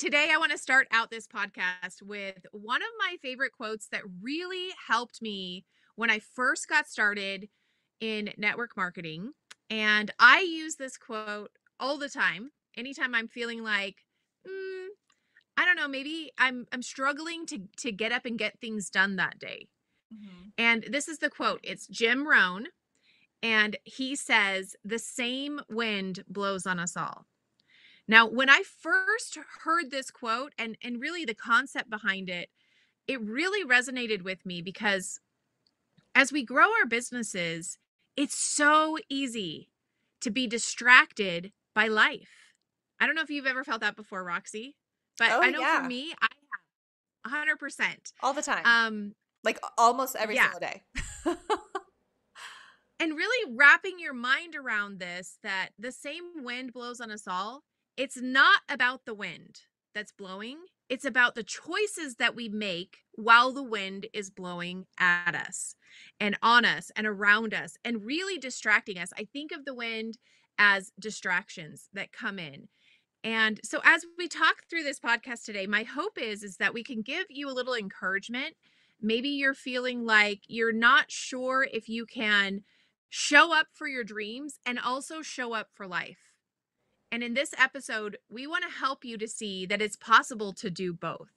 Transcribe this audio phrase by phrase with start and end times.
[0.00, 4.00] today I want to start out this podcast with one of my favorite quotes that
[4.22, 7.50] really helped me when I first got started
[8.00, 9.32] in network marketing.
[9.68, 12.50] And I use this quote all the time.
[12.78, 13.96] Anytime I'm feeling like,
[14.48, 14.86] mm,
[15.58, 19.16] I don't know, maybe I'm I'm struggling to to get up and get things done
[19.16, 19.68] that day.
[20.14, 20.48] Mm-hmm.
[20.56, 21.60] And this is the quote.
[21.62, 22.68] It's Jim Rohn,
[23.42, 27.26] and he says, "The same wind blows on us all."
[28.10, 32.50] Now, when I first heard this quote and and really the concept behind it,
[33.06, 35.20] it really resonated with me because
[36.12, 37.78] as we grow our businesses,
[38.16, 39.70] it's so easy
[40.22, 42.52] to be distracted by life.
[42.98, 44.74] I don't know if you've ever felt that before, Roxy,
[45.16, 45.80] but oh, I know yeah.
[45.80, 46.26] for me, I
[47.28, 48.12] have 100%.
[48.24, 48.66] All the time.
[48.66, 50.50] Um like almost every yeah.
[50.50, 50.82] single day.
[52.98, 57.62] and really wrapping your mind around this that the same wind blows on us all.
[58.00, 59.60] It's not about the wind
[59.94, 60.56] that's blowing.
[60.88, 65.74] It's about the choices that we make while the wind is blowing at us
[66.18, 69.12] and on us and around us and really distracting us.
[69.18, 70.16] I think of the wind
[70.58, 72.68] as distractions that come in.
[73.22, 76.82] And so as we talk through this podcast today, my hope is is that we
[76.82, 78.54] can give you a little encouragement.
[78.98, 82.62] Maybe you're feeling like you're not sure if you can
[83.10, 86.29] show up for your dreams and also show up for life.
[87.12, 90.70] And in this episode, we want to help you to see that it's possible to
[90.70, 91.30] do both.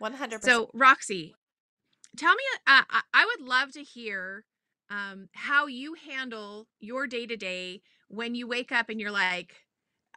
[0.00, 0.42] 100%.
[0.42, 1.34] So, Roxy,
[2.16, 2.82] tell me, uh,
[3.14, 4.44] I would love to hear
[4.90, 9.54] um, how you handle your day to day when you wake up and you're like,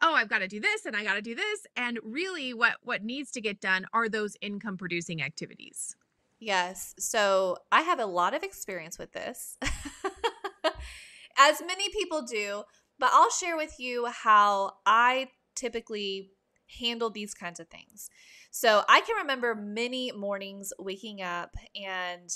[0.00, 1.66] oh, I've got to do this and I got to do this.
[1.76, 5.96] And really, what, what needs to get done are those income producing activities.
[6.40, 6.94] Yes.
[6.98, 9.58] So, I have a lot of experience with this,
[11.38, 12.64] as many people do.
[13.02, 16.30] But I'll share with you how I typically
[16.78, 18.08] handle these kinds of things.
[18.52, 22.30] So I can remember many mornings waking up and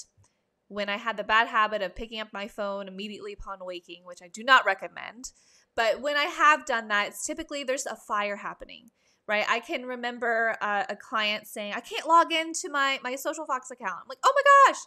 [0.66, 4.18] when I had the bad habit of picking up my phone immediately upon waking, which
[4.20, 5.30] I do not recommend.
[5.76, 8.90] But when I have done that, it's typically there's a fire happening,
[9.28, 9.44] right?
[9.48, 13.70] I can remember uh, a client saying, "I can't log into my my Social Fox
[13.70, 14.80] account." I'm like, "Oh my gosh,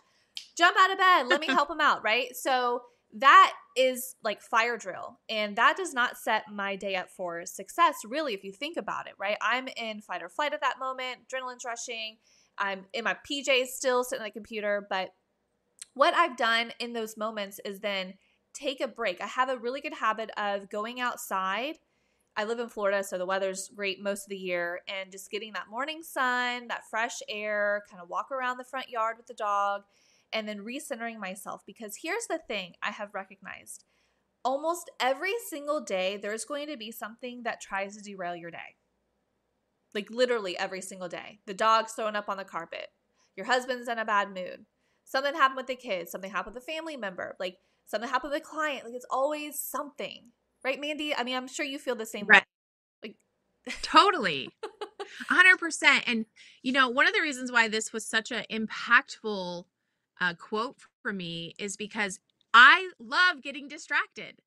[0.58, 2.36] jump out of bed, let me help him out," right?
[2.36, 2.82] So
[3.18, 7.96] that is like fire drill and that does not set my day up for success
[8.08, 9.38] really if you think about it right?
[9.42, 12.18] I'm in fight or flight at that moment adrenaline's rushing
[12.58, 15.10] i'm in my pjs still sitting on the computer but
[15.94, 18.14] what i've done in those moments is then
[18.54, 19.22] take a break.
[19.22, 21.76] I have a really good habit of going outside.
[22.36, 25.54] I live in florida so the weather's great most of the year and just getting
[25.54, 29.34] that morning sun that fresh air kind of walk around the front yard with the
[29.34, 29.82] dog
[30.32, 31.62] and then recentering myself.
[31.66, 33.86] Because here's the thing I have recognized
[34.44, 38.76] almost every single day, there's going to be something that tries to derail your day.
[39.94, 41.40] Like literally every single day.
[41.46, 42.88] The dog's thrown up on the carpet,
[43.36, 44.66] your husband's in a bad mood,
[45.04, 48.42] something happened with the kids, something happened with a family member, like something happened with
[48.42, 48.86] a client.
[48.86, 50.32] Like it's always something.
[50.64, 51.16] Right, Mandy?
[51.16, 52.44] I mean, I'm sure you feel the same right.
[53.04, 53.16] way.
[53.66, 54.50] Like totally.
[55.32, 56.04] 100%.
[56.06, 56.26] And,
[56.62, 59.66] you know, one of the reasons why this was such an impactful
[60.20, 62.20] uh, quote for me is because
[62.54, 64.40] I love getting distracted.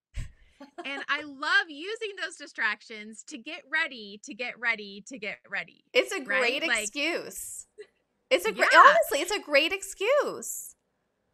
[0.85, 5.85] and I love using those distractions to get ready, to get ready, to get ready.
[5.93, 6.81] It's a great right?
[6.83, 7.67] excuse.
[7.79, 7.89] Like,
[8.31, 8.83] it's a great, yeah.
[8.87, 10.75] honestly, it's a great excuse.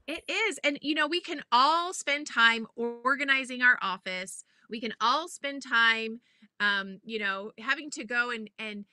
[0.06, 0.58] It is.
[0.64, 4.42] And, you know, we can all spend time organizing our office.
[4.70, 6.20] We can all spend time,
[6.60, 8.84] um, you know, having to go and, and,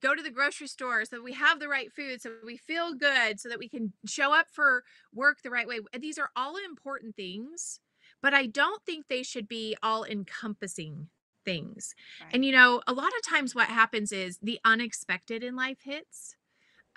[0.00, 2.94] go to the grocery store so that we have the right food so we feel
[2.94, 6.56] good so that we can show up for work the right way these are all
[6.56, 7.80] important things
[8.22, 11.08] but i don't think they should be all encompassing
[11.44, 12.34] things right.
[12.34, 16.36] and you know a lot of times what happens is the unexpected in life hits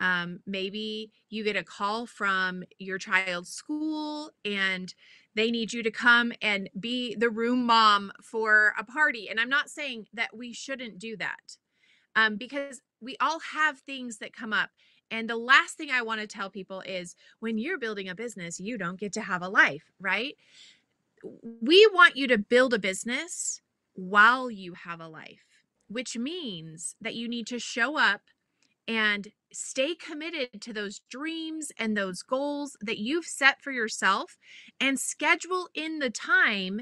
[0.01, 4.93] um, maybe you get a call from your child's school and
[5.35, 9.49] they need you to come and be the room mom for a party and i'm
[9.49, 11.57] not saying that we shouldn't do that
[12.19, 14.69] um, because we all have things that come up.
[15.09, 18.59] And the last thing I want to tell people is when you're building a business,
[18.59, 20.35] you don't get to have a life, right?
[21.23, 23.61] We want you to build a business
[23.93, 25.45] while you have a life,
[25.87, 28.21] which means that you need to show up
[28.87, 34.37] and stay committed to those dreams and those goals that you've set for yourself
[34.79, 36.81] and schedule in the time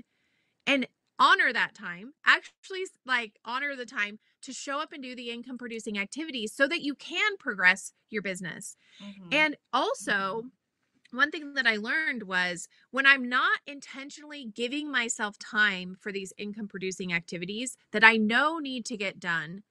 [0.66, 0.88] and
[1.20, 5.58] honor that time actually like honor the time to show up and do the income
[5.58, 9.30] producing activities so that you can progress your business mm-hmm.
[9.32, 11.18] and also mm-hmm.
[11.18, 16.34] one thing that I learned was when I'm not intentionally giving myself time for these
[16.38, 19.64] income producing activities that I know need to get done,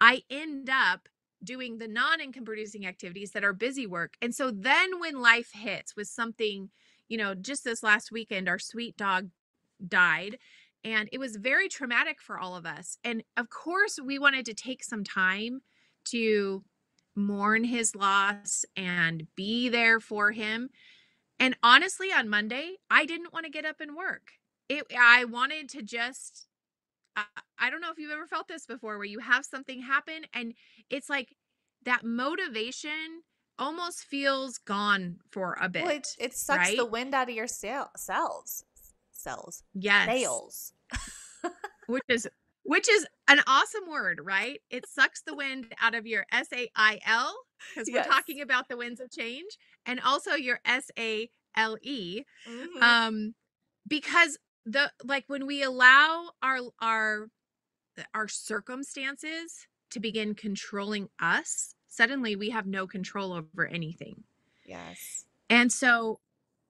[0.00, 1.08] I end up
[1.44, 4.14] doing the non income producing activities that are busy work.
[4.22, 6.70] And so then when life hits with something,
[7.08, 9.30] you know, just this last weekend, our sweet dog
[9.86, 10.38] died.
[10.84, 12.98] And it was very traumatic for all of us.
[13.04, 15.60] And of course, we wanted to take some time
[16.06, 16.64] to
[17.14, 20.70] mourn his loss and be there for him.
[21.38, 24.32] And honestly, on Monday, I didn't want to get up and work.
[24.68, 26.46] It, I wanted to just
[27.16, 27.24] I,
[27.58, 30.54] I don't know if you've ever felt this before where you have something happen and
[30.88, 31.34] it's like
[31.84, 33.22] that motivation
[33.58, 35.82] almost feels gone for a bit.
[35.82, 36.76] Well, it, it sucks right?
[36.76, 38.64] the wind out of your cells.
[39.12, 39.62] Cells.
[39.74, 40.06] Yes.
[40.06, 40.72] Sails.
[41.86, 42.28] which is
[42.64, 44.60] which is an awesome word, right?
[44.70, 47.34] It sucks the wind out of your S A I L
[47.74, 48.06] because we're Yes.
[48.06, 52.22] talking about the winds of change and also your S A L E.
[52.48, 52.82] Mhm.
[52.82, 53.34] um
[53.88, 57.28] because the like when we allow our our
[58.14, 64.24] our circumstances to begin controlling us suddenly we have no control over anything
[64.64, 65.26] yes.
[65.50, 66.20] and so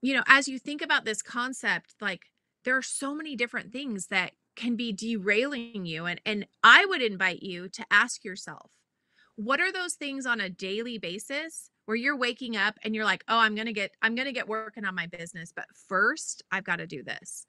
[0.00, 2.31] you know as you think about this concept like
[2.64, 7.02] there are so many different things that can be derailing you and and I would
[7.02, 8.70] invite you to ask yourself
[9.36, 13.24] what are those things on a daily basis where you're waking up and you're like
[13.28, 16.76] oh i'm gonna get i'm gonna get working on my business but first i've got
[16.76, 17.46] to do this.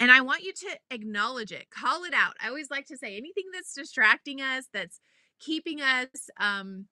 [0.00, 2.34] And i want you to acknowledge it call it out.
[2.42, 5.00] I always like to say anything that's distracting us that's
[5.38, 6.08] keeping us
[6.38, 6.86] um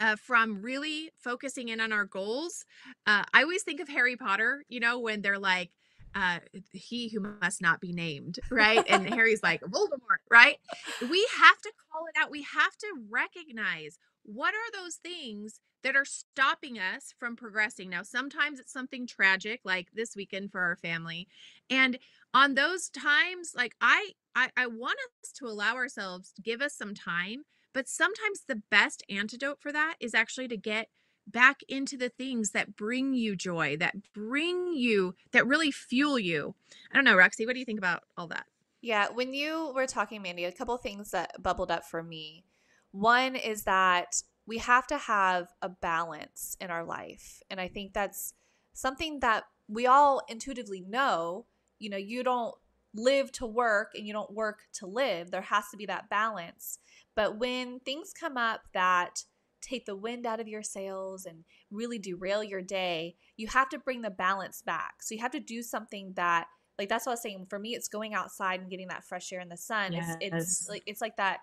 [0.00, 2.64] uh, from really focusing in on our goals
[3.06, 5.70] uh, i always think of harry potter you know when they're like
[6.14, 6.38] uh,
[6.72, 8.84] he who must not be named, right?
[8.88, 10.58] And Harry's like, Voldemort, right?
[11.00, 12.30] We have to call it out.
[12.30, 17.90] We have to recognize what are those things that are stopping us from progressing.
[17.90, 21.26] Now, sometimes it's something tragic, like this weekend for our family.
[21.68, 21.98] And
[22.32, 26.74] on those times, like I, I, I want us to allow ourselves to give us
[26.74, 27.42] some time,
[27.74, 30.88] but sometimes the best antidote for that is actually to get
[31.26, 36.54] back into the things that bring you joy, that bring you, that really fuel you.
[36.90, 38.46] I don't know, Roxy, what do you think about all that?
[38.80, 42.44] Yeah, when you were talking, Mandy, a couple things that bubbled up for me.
[42.90, 47.42] One is that we have to have a balance in our life.
[47.48, 48.34] And I think that's
[48.72, 51.46] something that we all intuitively know.
[51.78, 52.54] You know, you don't
[52.94, 55.30] live to work and you don't work to live.
[55.30, 56.78] There has to be that balance.
[57.14, 59.24] But when things come up that
[59.62, 63.78] take the wind out of your sails and really derail your day, you have to
[63.78, 65.02] bring the balance back.
[65.02, 66.46] So you have to do something that
[66.78, 67.46] like that's what I was saying.
[67.48, 69.92] For me, it's going outside and getting that fresh air in the sun.
[70.20, 71.38] It's, it's like it's like that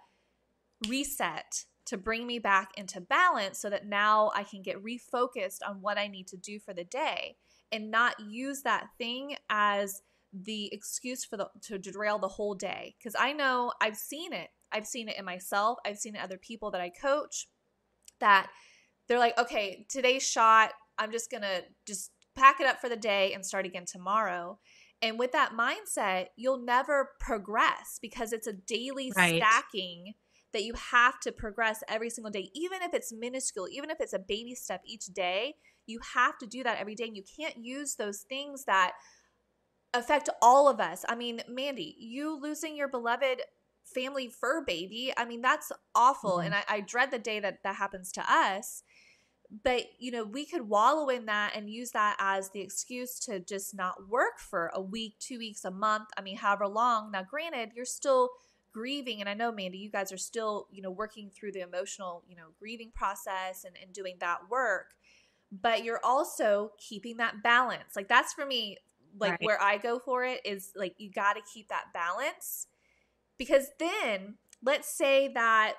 [0.87, 5.81] reset to bring me back into balance so that now I can get refocused on
[5.81, 7.37] what I need to do for the day
[7.71, 10.01] and not use that thing as
[10.31, 14.49] the excuse for the to derail the whole day because I know I've seen it.
[14.71, 15.79] I've seen it in myself.
[15.85, 17.47] I've seen it in other people that I coach
[18.19, 18.49] that
[19.07, 20.73] they're like, "Okay, today's shot.
[20.97, 24.59] I'm just going to just pack it up for the day and start again tomorrow."
[25.01, 29.35] And with that mindset, you'll never progress because it's a daily Right.
[29.35, 30.15] stacking
[30.51, 34.13] that you have to progress every single day, even if it's minuscule, even if it's
[34.13, 35.55] a baby step each day.
[35.85, 37.05] You have to do that every day.
[37.05, 38.93] And you can't use those things that
[39.93, 41.03] affect all of us.
[41.07, 43.41] I mean, Mandy, you losing your beloved
[43.93, 46.37] family fur baby, I mean, that's awful.
[46.37, 46.45] Mhm.
[46.45, 48.83] And I, I dread the day that that happens to us.
[49.63, 53.39] But, you know, we could wallow in that and use that as the excuse to
[53.39, 56.09] just not work for a week, two weeks, a month.
[56.15, 57.09] I mean, however long.
[57.11, 58.29] Now, granted, you're still
[58.71, 59.21] grieving.
[59.21, 62.35] And I know, Mandy, you guys are still, you know, working through the emotional, you
[62.35, 64.93] know, grieving process and, and doing that work.
[65.51, 67.95] But you're also keeping that balance.
[67.95, 68.77] Like, that's for me,
[69.17, 69.41] like, Right.
[69.41, 72.67] where I go for it is like, you got to keep that balance.
[73.39, 75.73] Because then, let's say that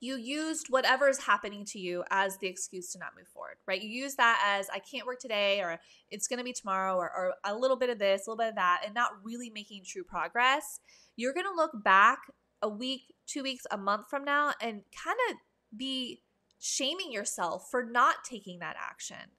[0.00, 3.82] you used whatever is happening to you as the excuse to not move forward, right?
[3.82, 5.78] You use that as I can't work today or
[6.10, 8.48] it's going to be tomorrow or, or a little bit of this, a little bit
[8.48, 10.80] of that, and not really making true progress.
[11.16, 12.20] You're going to look back
[12.62, 15.36] a week, two weeks, a month from now and kind of
[15.76, 16.22] be
[16.58, 19.32] shaming yourself for not taking that action.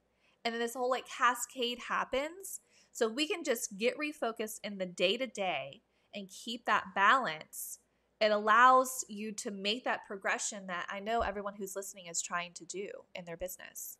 [0.44, 2.60] And then this whole like cascade happens.
[2.92, 5.82] So we can just get refocused in the day to day
[6.14, 7.78] and keep that balance
[8.22, 12.52] it allows you to make that progression that I know everyone who's listening is trying
[12.52, 13.98] to do in their business.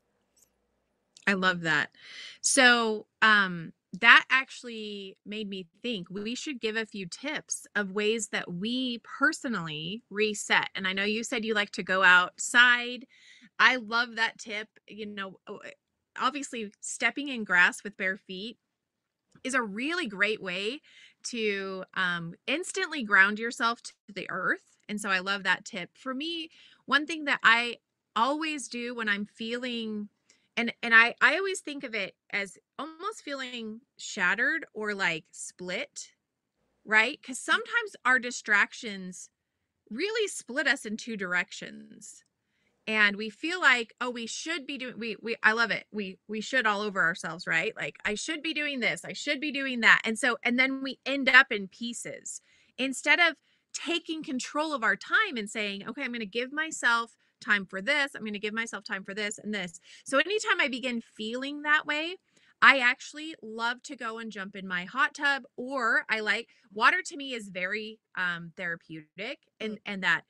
[1.27, 1.91] I love that.
[2.41, 8.29] So, um, that actually made me think we should give a few tips of ways
[8.29, 10.69] that we personally reset.
[10.77, 13.07] And I know you said you like to go outside.
[13.59, 14.69] I love that tip.
[14.87, 15.41] You know,
[16.19, 18.57] obviously, stepping in grass with bare feet
[19.45, 20.81] is a really great way
[21.25, 25.97] to um, instantly ground yourself to the earth And so I love that tip.
[25.97, 26.51] For me,
[26.87, 27.79] one thing that I
[28.17, 30.09] always do when I'm feeling
[30.57, 36.13] and and I I always think of it as almost feeling shattered or like split,
[36.85, 37.23] right?
[37.23, 39.31] Cuz sometimes our distractions
[39.91, 42.25] really split us in two directions.
[42.87, 45.87] And we feel like, oh, we should be doing we we I love it.
[45.93, 47.75] We we should all over ourselves, right?
[47.77, 50.01] Like I should be doing this, I should be doing that.
[50.05, 52.41] And so and then we end up in pieces.
[52.79, 53.37] Instead of
[53.73, 57.81] taking control of our time and saying, okay, I'm going to give myself time for
[57.81, 58.15] this.
[58.15, 59.81] I'm going to give myself time for this and this.
[60.05, 62.17] So anytime I begin feeling that way,
[62.61, 67.03] I actually love to go and jump in my hot tub or I like water
[67.05, 70.23] to me is very um therapeutic and and that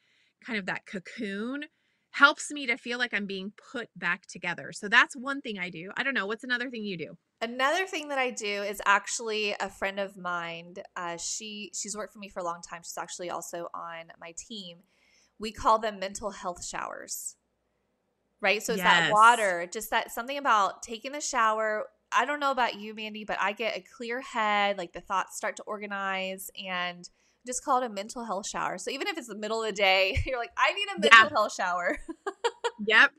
[0.44, 1.64] kind of that cocoon
[2.12, 4.72] helps me to feel like I'm being put back together.
[4.72, 5.90] So that's one thing I do.
[5.96, 7.16] I don't know, what's another thing you do?
[7.40, 10.74] Another thing that I do is actually a friend of mine.
[10.94, 12.82] Uh, she she's worked for me for a long time.
[12.84, 14.78] She's actually also on my team.
[15.40, 17.36] We call them mental health showers.
[18.40, 18.62] Right?
[18.62, 19.08] So it's yes.
[19.08, 21.86] that water, just that something about taking the shower.
[22.12, 25.36] I don't know about you, Mandy, but I get a clear head, like the thoughts
[25.36, 27.08] start to organize and
[27.46, 28.78] just call it a mental health shower.
[28.78, 31.20] So even if it's the middle of the day, you're like, I need a mental
[31.22, 31.28] yeah.
[31.28, 31.98] health shower.
[32.86, 33.10] yep.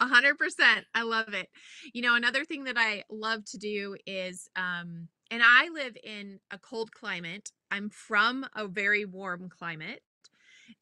[0.00, 0.86] A hundred percent.
[0.94, 1.48] I love it.
[1.92, 6.38] You know, another thing that I love to do is, um, and I live in
[6.52, 7.50] a cold climate.
[7.70, 10.02] I'm from a very warm climate.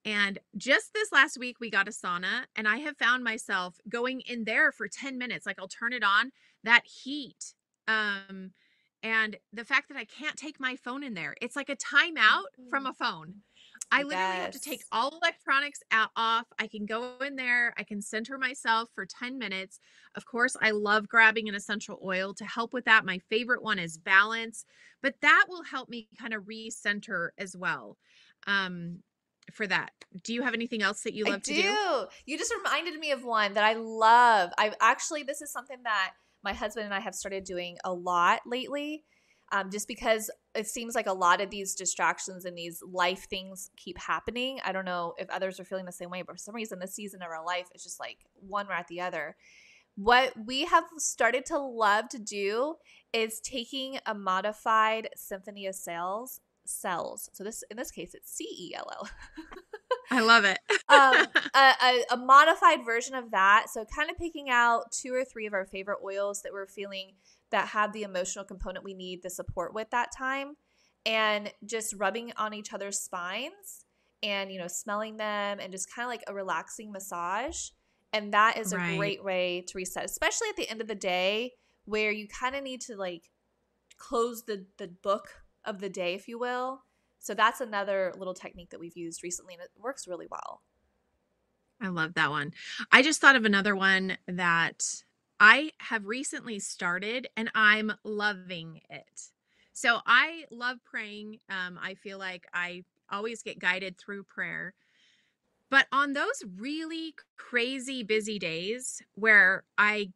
[0.05, 4.21] And just this last week, we got a sauna, and I have found myself going
[4.27, 5.47] in there for 10 minutes.
[5.47, 6.31] Like I'll turn it on,
[6.63, 7.55] that heat.
[7.89, 8.53] Um,
[9.05, 12.45] and the fact that I can't take my phone in there, it's like a timeout
[12.71, 12.89] from mm.
[12.89, 13.35] a phone.
[13.93, 14.43] I literally yes.
[14.43, 16.47] have to take all electronics out off.
[16.59, 19.79] I can go in there, I can center myself for 10 minutes.
[20.15, 23.05] Of course, I love grabbing an essential oil to help with that.
[23.05, 24.65] My favorite one is balance,
[25.03, 27.99] but that will help me kind of recenter as well.
[28.47, 29.01] Um
[29.53, 29.91] for that.
[30.23, 31.63] Do you have anything else that you love I to do?
[31.63, 32.07] do?
[32.25, 34.51] You just reminded me of one that I love.
[34.57, 36.13] I've actually this is something that
[36.45, 39.05] my husband and I have started doing a lot lately.
[39.53, 43.71] Um, just because it seems like a lot of these distractions and these life things
[43.77, 44.59] keep happening.
[44.65, 46.95] I don't know if others are feeling the same way, but for some reason, this
[46.95, 49.37] season of our life is just like one right the other.
[49.97, 52.77] What we have started to love to do
[53.13, 57.29] is taking a modified symphony of cells cells.
[57.33, 59.09] So this in this case, it's C E L L.
[60.11, 60.59] I love it.
[60.89, 63.67] um, a, a, a, modified version of that.
[63.73, 67.13] So, kind of picking out two or three of our favorite oils that we're feeling
[67.51, 70.57] that have the emotional component we need the support with that time,
[71.07, 73.85] and just rubbing on each other's spines
[74.23, 77.71] and, you know, smelling them and just kind of like a relaxing massage.
[78.13, 78.97] And that is a right.
[78.97, 81.53] great way to reset, especially at the end of the day
[81.85, 83.31] where you kind of need to like
[83.99, 86.83] close the, the book of the day, if you will
[87.25, 90.61] so that's another little technique that we've used recently and it works really well.
[91.81, 92.53] I love that one.
[92.93, 94.85] I just thought of another one that
[95.41, 99.31] I have recently started and I'm loving it.
[99.73, 101.39] So I love praying.
[101.49, 104.75] Um, I feel like I always get guided through prayer.
[105.71, 110.13] But on those really crazy busy days where I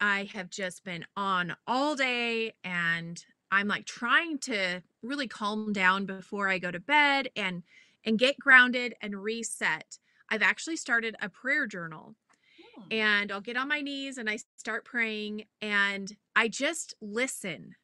[0.00, 6.06] I have just been on all day and I'm like trying to really calm down
[6.06, 7.62] before I go to bed and
[8.04, 9.98] and get grounded and reset.
[10.28, 12.16] I've actually started a prayer journal.
[12.74, 12.82] Hmm.
[12.90, 17.76] And I'll get on my knees and I start praying and I just listen.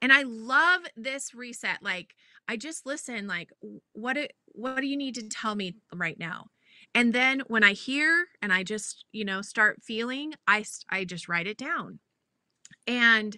[0.00, 2.14] And I love this reset like
[2.46, 3.52] I just listen like
[3.92, 6.46] what it, what do you need to tell me right now?
[6.94, 11.28] And then when I hear and I just, you know, start feeling, I I just
[11.28, 11.98] write it down.
[12.86, 13.36] And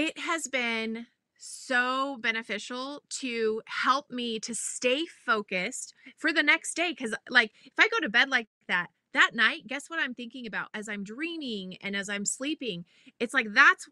[0.00, 6.90] it has been so beneficial to help me to stay focused for the next day
[6.90, 10.46] because like if i go to bed like that that night guess what i'm thinking
[10.46, 10.68] about?
[10.72, 12.84] As i'm dreaming and as i'm sleeping
[13.18, 13.88] it's like that's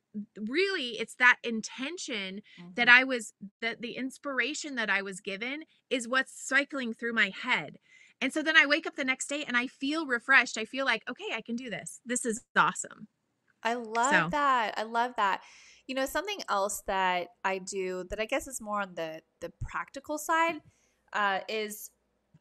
[0.48, 2.70] really it's that intention mm-hmm.
[2.76, 7.32] that i was that the inspiration that i was given is what's cycling through my
[7.42, 7.78] head.
[8.20, 10.56] And so then i wake up the next day and i feel refreshed.
[10.56, 12.00] I feel like okay i can do this.
[12.06, 13.08] This is awesome.
[13.62, 14.28] I love so.
[14.30, 14.74] that.
[14.76, 15.42] I love that
[15.88, 19.50] you know, something else that I do that I guess is more on the the
[19.60, 20.60] practical side
[21.14, 21.90] uh, is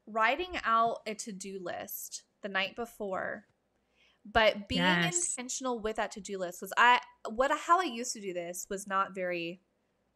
[0.05, 3.45] writing out a to do list the night before,
[4.29, 5.15] but being yes.
[5.15, 6.59] intentional with that to do list.
[6.59, 6.99] Because I
[7.29, 9.61] what how I used to do this was not very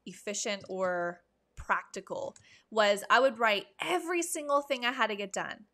[0.05, 1.21] efficient or
[1.55, 2.35] practical.
[2.69, 5.65] Was I would write every single thing I had to get done.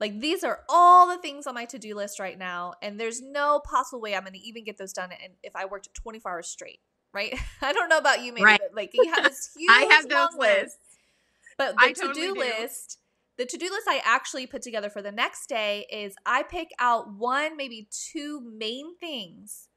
[0.00, 3.60] Like these are all the things on my to-do list right now and there's no
[3.60, 6.48] possible way I'm going to even get those done and if I worked 24 hours
[6.48, 6.80] straight,
[7.14, 7.34] right?
[7.62, 8.60] I don't know about you maybe right.
[8.60, 10.78] but like you have this huge I have those lists.
[11.58, 12.98] But the to-do list
[13.36, 16.70] the to do list I actually put together for the next day is I pick
[16.78, 19.68] out one, maybe two main things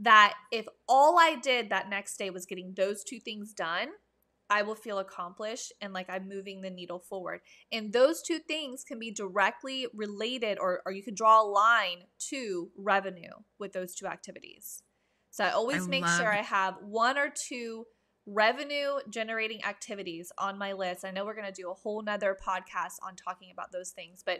[0.00, 3.90] that if all I did that next day was getting those two things done,
[4.54, 7.40] I will feel accomplished and like I'm moving the needle forward.
[7.72, 12.04] And those two things can be directly related, or, or you could draw a line
[12.30, 14.84] to revenue with those two activities.
[15.32, 17.86] So I always I make love- sure I have one or two
[18.26, 21.04] revenue generating activities on my list.
[21.04, 24.22] I know we're going to do a whole nother podcast on talking about those things,
[24.24, 24.38] but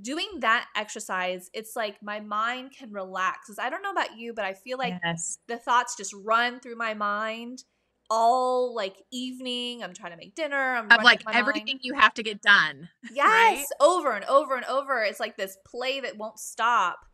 [0.00, 3.46] doing that exercise, it's like my mind can relax.
[3.46, 5.36] Because I don't know about you, but I feel like yes.
[5.48, 7.64] the thoughts just run through my mind
[8.12, 9.82] all like evening.
[9.82, 10.76] I'm trying to make dinner.
[10.76, 11.80] I'm of like everything mind.
[11.80, 12.90] you have to get done.
[13.14, 13.64] Yes, right?
[13.80, 15.02] over and over and over.
[15.02, 17.06] It's like this play that won't stop.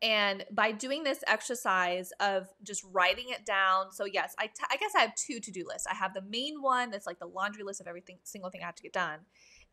[0.00, 4.76] And by doing this exercise of just writing it down, so yes, I, t- I
[4.76, 5.86] guess I have two to do lists.
[5.90, 8.66] I have the main one that's like the laundry list of everything, single thing I
[8.66, 9.20] have to get done,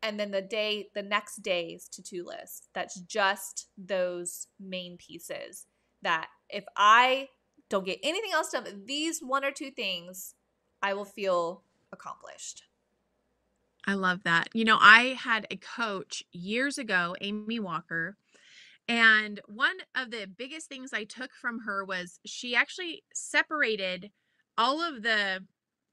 [0.02, 5.68] and then the day, the next day's to do list that's just those main pieces.
[6.02, 7.28] That if I
[7.70, 10.34] don't get anything else done, these one or two things,
[10.82, 12.64] I will feel accomplished.
[13.86, 14.50] I love that.
[14.54, 18.16] You know, I had a coach years ago, Amy Walker,
[18.88, 24.12] and one of the biggest things I took from her was she actually separated
[24.58, 25.44] all of the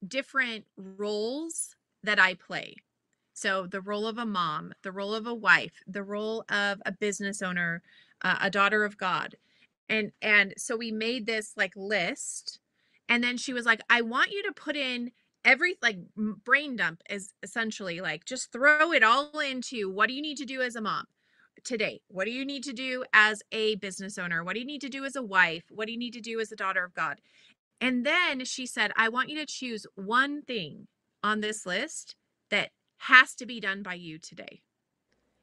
[0.06, 2.76] different roles that I play.
[3.34, 6.92] So, the role of a mom, the role of a wife, the role of a
[6.92, 7.82] business owner,
[8.22, 9.36] uh, a daughter of God.
[9.88, 12.58] And and so we made this like list
[13.08, 15.12] and then she was like, I want you to put in
[15.44, 20.22] every like brain dump is essentially like just throw it all into what do you
[20.22, 21.06] need to do as a mom
[21.64, 22.00] today?
[22.08, 24.44] What do you need to do as a business owner?
[24.44, 25.64] What do you need to do as a wife?
[25.70, 27.20] What do you need to do as a daughter of God?
[27.80, 30.88] And then she said, I want you to choose one thing
[31.22, 32.16] on this list
[32.50, 34.60] that has to be done by you today.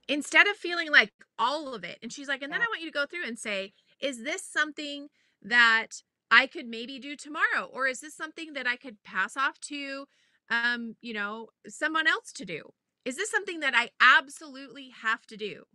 [0.08, 1.98] Instead of feeling like all of it.
[2.04, 4.44] And she's like, and then I want you to go through and say, is this
[4.44, 5.08] something
[5.42, 6.02] that
[6.36, 7.66] I could maybe do tomorrow?
[7.72, 10.08] Or is this something that I could pass off to,
[10.50, 12.62] um, you know, someone else to do?
[13.06, 15.66] Is this something that I absolutely have to do?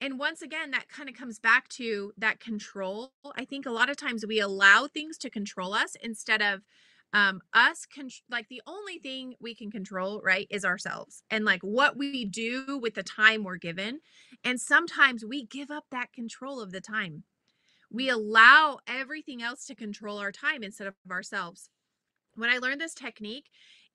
[0.00, 3.12] And once again, that kind of comes back to that control.
[3.36, 6.62] I think a lot of times we allow things to control us instead of
[7.12, 11.62] um us con- like the only thing we can control right is ourselves and like
[11.62, 14.00] what we do with the time we're given
[14.42, 17.22] and sometimes we give up that control of the time
[17.94, 21.70] we allow everything else to control our time instead of ourselves.
[22.34, 23.46] When I learned this technique,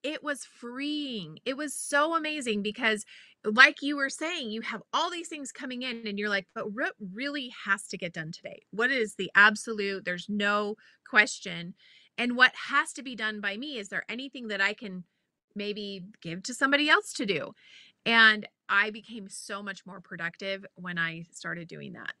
[0.02, 1.38] it was freeing.
[1.44, 3.04] It was so amazing because,
[3.44, 6.72] like you were saying, you have all these things coming in, and you're like, but
[6.72, 8.62] what really has to get done today?
[8.70, 10.06] What is the absolute?
[10.06, 11.74] There's no question.
[12.16, 13.76] And what has to be done by me?
[13.76, 15.04] Is there anything that I can
[15.54, 17.52] maybe give to somebody else to do?
[18.06, 22.14] And I became so much more productive when I started doing that.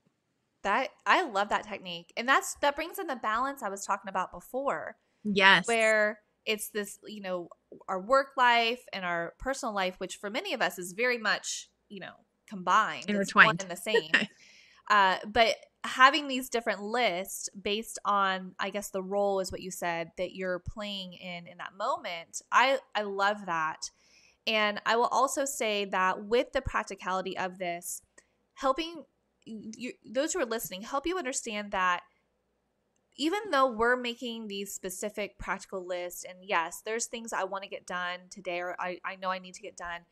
[0.62, 2.12] That I love that technique.
[2.16, 4.96] And that's that brings in the balance I was talking about before.
[5.24, 5.66] Yes.
[5.66, 7.48] Where it's this, you know,
[7.88, 11.68] our work life and our personal life, which for many of us is very much,
[11.88, 12.12] you know,
[12.48, 13.08] combined.
[13.08, 13.62] Intertwined.
[13.62, 14.10] And the same.
[14.90, 19.70] uh, but having these different lists based on, I guess the role is what you
[19.70, 22.42] said that you're playing in in that moment.
[22.52, 23.78] I I love that.
[24.46, 28.02] And I will also say that with the practicality of this,
[28.54, 29.04] helping
[29.76, 32.00] you, those who are listening help you understand that
[33.18, 37.68] even though we're making these specific practical lists and yes there's things i want to
[37.68, 40.02] get done today or I, I know i need to get done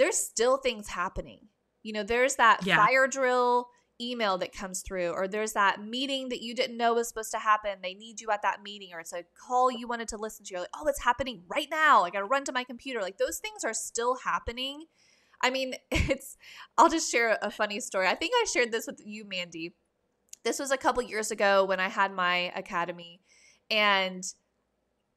[0.00, 1.48] there's still things happening.
[1.82, 2.84] You know there's that yeah.
[2.84, 3.68] fire drill
[4.00, 7.38] email that comes through or there's that meeting that you didn't know was supposed to
[7.38, 7.80] happen.
[7.82, 10.52] They need you at that meeting or it's a call you wanted to listen to.
[10.52, 12.04] You're like oh it's happening right now.
[12.04, 13.02] I gotta run to my computer.
[13.02, 14.86] Like those things are still happening
[15.40, 16.36] I mean, it's,
[16.76, 18.06] I'll just share a funny story.
[18.06, 19.74] I think I shared this with you, Mandy.
[20.44, 23.20] This was a couple years ago when I had my academy,
[23.70, 24.24] and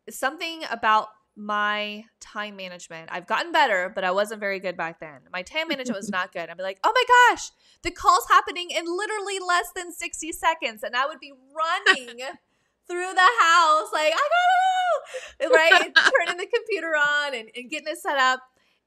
[0.09, 3.09] something about my time management.
[3.11, 5.21] I've gotten better, but I wasn't very good back then.
[5.31, 6.49] My time management was not good.
[6.49, 7.49] I'd be like, oh my gosh,
[7.81, 10.83] the call's happening in literally less than 60 seconds.
[10.83, 12.17] And I would be running
[12.87, 14.29] through the house, like, I
[15.39, 15.91] gotta go, right?
[15.95, 18.41] Turning the computer on and, and getting it set up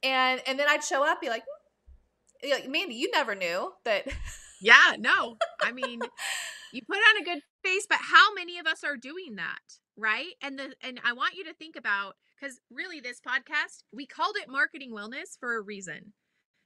[0.07, 1.45] and and then I'd show up, be like,
[2.43, 2.51] hmm.
[2.51, 4.07] like Mandy, you never knew that.
[4.61, 6.01] yeah, no, I mean,
[6.73, 10.35] you put on a good face, but how many of us are doing that, right?
[10.43, 14.37] And the and I want you to think about because really, this podcast we called
[14.37, 16.13] it marketing wellness for a reason.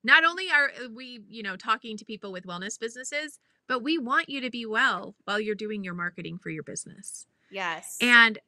[0.02, 3.98] Not only are uh, we, you know, talking to people with wellness businesses, but we
[3.98, 7.26] want you to be well while you're doing your marketing for your business.
[7.50, 7.98] Yes.
[8.00, 8.38] And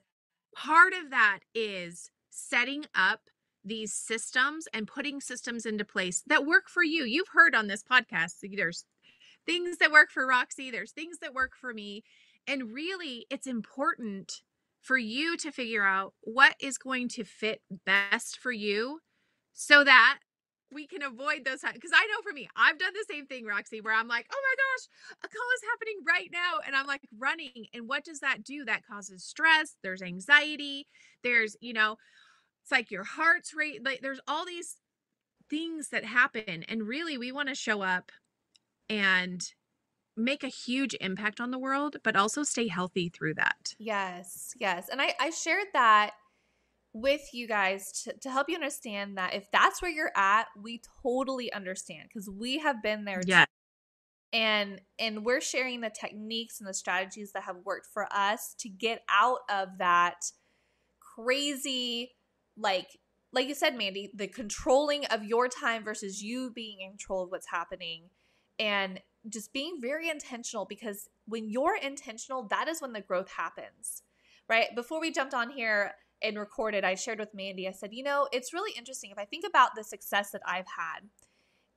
[0.57, 3.21] part of that is setting up
[3.65, 7.05] these systems and putting systems into place that work for you.
[7.05, 8.85] You've heard on this podcast, there's
[9.47, 12.03] things that work for Roxy, there's things that work for me.
[12.47, 14.43] And really, it's important
[14.81, 18.99] for you to figure out what is going to fit best for you
[19.53, 20.19] so that
[20.73, 23.81] we can avoid those because I know for me, I've done the same thing, Roxy,
[23.81, 24.89] where I'm like, oh my gosh,
[25.25, 26.61] a call is happening right now.
[26.67, 27.67] And I'm like running.
[27.75, 28.65] And what does that do?
[28.65, 29.77] That causes stress.
[29.83, 30.87] There's anxiety.
[31.23, 31.97] There's, you know,
[32.63, 33.85] it's like your heart's rate.
[33.85, 34.77] Like there's all these
[35.51, 36.65] things that happen.
[36.69, 38.13] And really, we want to show up
[38.89, 39.43] and
[40.17, 43.75] make a huge impact on the world, but also stay healthy through that.
[43.79, 44.89] Yes, yes.
[44.91, 46.13] And I, I shared that
[46.93, 50.83] with you guys to, to help you understand that if that's where you're at, we
[51.03, 53.23] totally understand because we have been there.
[53.27, 53.47] Yeah.
[54.35, 58.69] And and we're sharing the techniques and the strategies that have worked for us to
[58.69, 60.33] get out of that
[61.01, 62.13] crazy
[62.57, 62.99] like
[63.33, 67.31] like you said Mandy, the controlling of your time versus you being in control of
[67.31, 68.11] what's happening
[68.59, 74.03] and just being very intentional because when you're intentional, that is when the growth happens.
[74.49, 74.67] Right?
[74.75, 75.93] Before we jumped on here,
[76.25, 79.11] and recorded, I shared with Mandy, I said, you know, it's really interesting.
[79.11, 81.09] If I think about the success that I've had,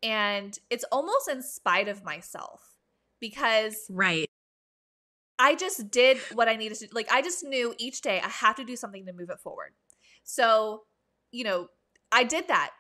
[0.04, 2.78] and it's almost in spite of myself
[3.20, 4.30] because right
[5.40, 8.56] i just did what i needed to like i just knew each day i have
[8.56, 9.72] to do something to move it forward
[10.26, 10.84] so
[11.32, 11.68] you know
[12.12, 12.72] i did that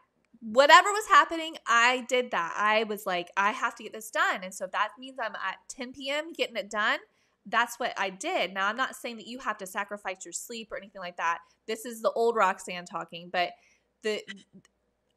[0.41, 4.41] whatever was happening i did that i was like i have to get this done
[4.43, 6.99] and so that means i'm at 10 p.m getting it done
[7.45, 8.53] that's what I did.
[8.53, 11.39] Now, I'm not saying that you have to sacrifice your sleep or anything like that.
[11.67, 13.51] This is the old Roxanne talking, but
[14.01, 14.21] the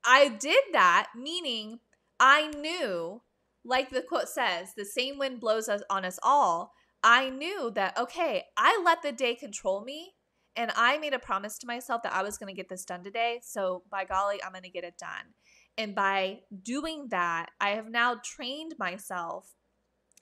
[0.04, 1.80] I did that, meaning
[2.20, 3.22] I knew,
[3.64, 6.72] like the quote says, the same wind blows us on us all.
[7.02, 10.14] I knew that okay, I let the day control me,
[10.58, 13.04] and I made a promise to myself that I was going to get this done
[13.04, 13.38] today.
[13.44, 15.34] So by golly, I'm going to get it done.
[15.78, 19.54] And by doing that, I have now trained myself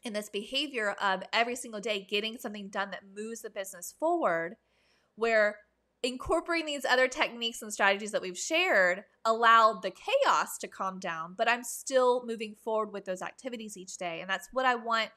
[0.05, 4.57] in this behavior of every single day getting something done that moves the business forward,
[5.15, 5.57] where
[6.03, 11.35] incorporating these other techniques and strategies that we've shared allowed the chaos to calm down,
[11.37, 14.21] but I'm still moving forward with those activities each day.
[14.21, 15.09] And that's what I want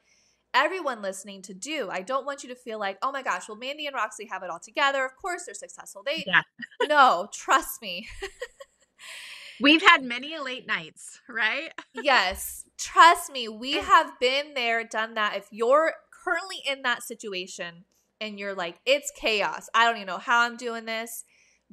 [0.54, 1.88] everyone listening to do.
[1.90, 4.42] I don't want you to feel like, oh my gosh, well, Mandy and Roxy have
[4.42, 5.04] it all together.
[5.04, 6.02] Of course they're successful.
[6.04, 6.42] They yeah.
[6.88, 8.08] no, trust me.
[9.60, 11.70] We've had many late nights, right?
[11.94, 12.64] yes.
[12.78, 15.36] Trust me, we have been there, done that.
[15.36, 15.92] If you're
[16.24, 17.84] currently in that situation
[18.20, 21.24] and you're like, it's chaos, I don't even know how I'm doing this,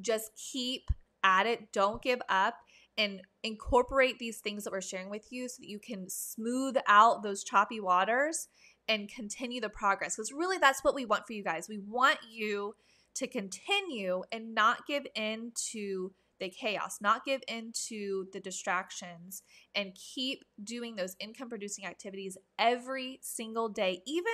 [0.01, 0.89] just keep
[1.23, 1.71] at it.
[1.71, 2.55] Don't give up
[2.97, 7.23] and incorporate these things that we're sharing with you so that you can smooth out
[7.23, 8.47] those choppy waters
[8.87, 10.15] and continue the progress.
[10.15, 11.67] Because really, that's what we want for you guys.
[11.69, 12.73] We want you
[13.15, 19.41] to continue and not give in to the chaos, not give in to the distractions,
[19.73, 24.33] and keep doing those income producing activities every single day, even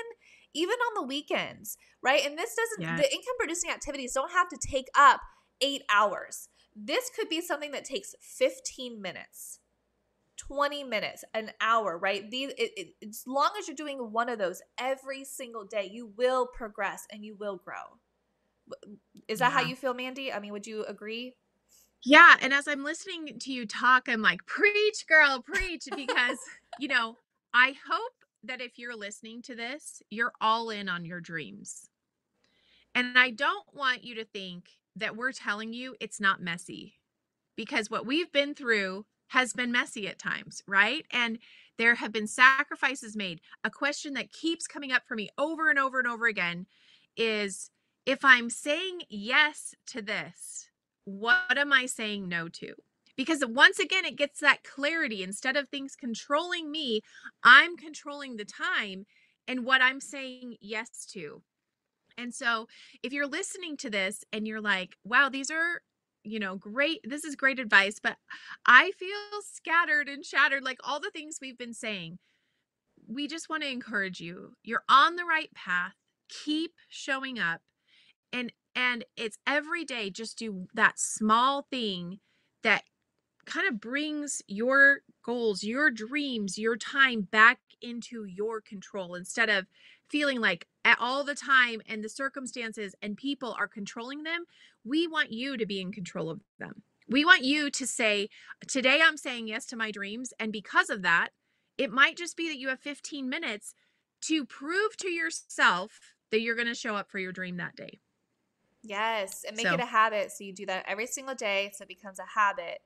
[0.55, 2.23] even on the weekends, right?
[2.25, 2.99] And this doesn't yes.
[2.99, 5.19] the income producing activities don't have to take up
[5.61, 6.49] 8 hours.
[6.75, 9.59] This could be something that takes 15 minutes.
[10.37, 12.29] 20 minutes, an hour, right?
[12.29, 16.11] These, it, it, as long as you're doing one of those every single day, you
[16.17, 17.99] will progress and you will grow.
[19.27, 19.59] Is that yeah.
[19.59, 20.33] how you feel, Mandy?
[20.33, 21.35] I mean, would you agree?
[22.03, 22.35] Yeah.
[22.41, 25.87] And as I'm listening to you talk, I'm like, preach, girl, preach.
[25.95, 26.37] Because,
[26.79, 27.17] you know,
[27.53, 31.89] I hope that if you're listening to this, you're all in on your dreams.
[32.95, 36.95] And I don't want you to think that we're telling you it's not messy
[37.55, 41.05] because what we've been through has been messy at times, right?
[41.11, 41.39] And
[41.77, 43.41] there have been sacrifices made.
[43.63, 46.67] A question that keeps coming up for me over and over and over again
[47.17, 47.71] is
[48.05, 50.69] if I'm saying yes to this,
[51.05, 52.73] what am I saying no to?
[53.15, 55.23] Because once again, it gets that clarity.
[55.23, 57.01] Instead of things controlling me,
[57.43, 59.05] I'm controlling the time
[59.47, 61.41] and what I'm saying yes to.
[62.17, 62.67] And so,
[63.01, 65.81] if you're listening to this and you're like, wow, these are,
[66.23, 68.17] you know, great, this is great advice, but
[68.65, 72.19] I feel scattered and shattered, like all the things we've been saying,
[73.07, 74.53] we just want to encourage you.
[74.63, 75.93] You're on the right path.
[76.29, 77.61] Keep showing up.
[78.31, 82.19] And and it's every day, just do that small thing
[82.63, 82.83] that
[83.45, 89.67] kind of brings your goals, your dreams, your time back into your control instead of
[90.13, 94.45] feeling like at all the time and the circumstances and people are controlling them.
[94.85, 96.83] We want you to be in control of them.
[97.09, 98.29] We want you to say,
[98.67, 100.31] Today I'm saying yes to my dreams.
[100.39, 101.29] And because of that,
[101.79, 103.73] it might just be that you have 15 minutes
[104.25, 105.99] to prove to yourself
[106.31, 107.99] that you're going to show up for your dream that day.
[108.83, 111.83] Yes, and make So- it a habit so you do that every single day so
[111.83, 112.81] it becomes a habit.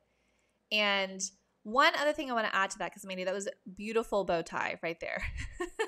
[0.71, 1.21] And
[1.63, 4.41] one other thing I want to add to that, because Mandy, that was beautiful bow
[4.43, 5.21] tie right there.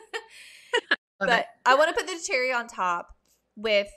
[1.19, 1.47] But.
[1.65, 3.15] I want to put the cherry on top
[3.55, 3.89] with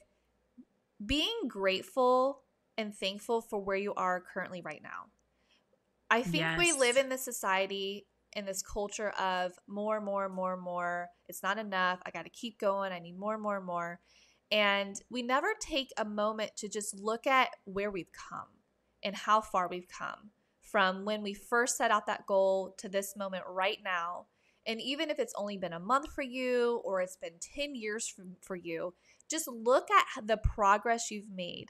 [1.05, 2.43] being grateful
[2.77, 5.07] and thankful for where you are currently right now.
[6.11, 11.09] I think we live in this society in this culture of more, more, more, more.
[11.29, 12.01] It's not enough.
[12.05, 12.93] I got to keep going.
[12.93, 14.01] I need more, more, more.
[14.51, 18.49] And we never take a moment to just look at where we've come
[19.03, 20.31] and how far we've come
[20.61, 24.27] from when we first set out that goal to this moment right now.
[24.67, 28.13] And even if it's only been a month for you or it's been 10 years
[28.41, 28.95] for, you,
[29.29, 31.67] just look at the progress you've made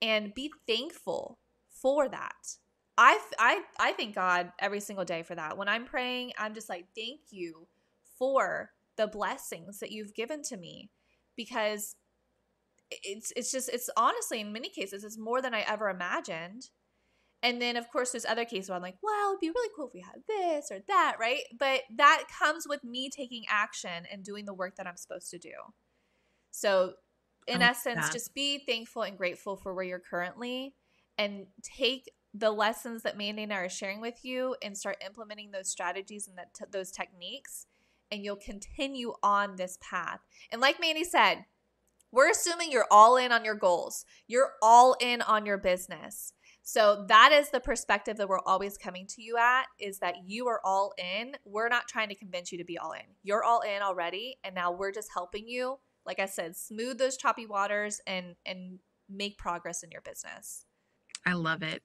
[0.00, 1.38] and be thankful
[1.68, 2.56] for that.
[2.96, 5.56] I, I, I thank God every single day for that.
[5.56, 7.66] When I'm praying, I'm just like, thank you
[8.18, 10.90] for the blessings that you've given to me
[11.36, 11.96] because
[12.90, 16.68] it's it's just it's honestly in many cases it's more than I ever imagined.
[17.42, 19.88] And then of course there's other cases where I'm like, well, it'd be really cool
[19.88, 21.42] if we had this or that, right?
[21.58, 25.38] But that comes with me taking action and doing the work that I'm supposed to
[25.38, 25.52] do.
[26.50, 26.94] So
[27.46, 28.12] in like essence, that.
[28.12, 30.74] just be thankful and grateful for where you're currently
[31.16, 35.50] and take the lessons that Mandy and I are sharing with you and start implementing
[35.50, 37.66] those strategies and that t- those techniques
[38.10, 40.20] and you'll continue on this path.
[40.50, 41.44] And like Mandy said,
[42.12, 44.04] we're assuming you're all in on your goals.
[44.26, 46.32] You're all in on your business.
[46.62, 50.46] So that is the perspective that we're always coming to you at is that you
[50.48, 51.36] are all in.
[51.44, 53.02] We're not trying to convince you to be all in.
[53.22, 57.16] You're all in already and now we're just helping you, like I said, smooth those
[57.16, 60.64] choppy waters and and make progress in your business.
[61.26, 61.82] I love it.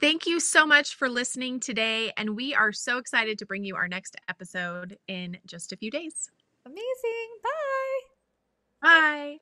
[0.00, 2.12] Thank you so much for listening today.
[2.16, 5.90] And we are so excited to bring you our next episode in just a few
[5.90, 6.30] days.
[6.64, 7.28] Amazing.
[7.42, 8.00] Bye.
[8.82, 9.38] Bye.